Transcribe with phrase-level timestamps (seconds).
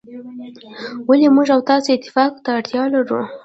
[1.07, 3.19] ولي موږ او تاسو اتفاق ته اړتیا لرو.